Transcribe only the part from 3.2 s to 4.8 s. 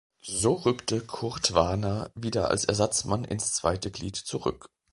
ins zweite Glied zurück.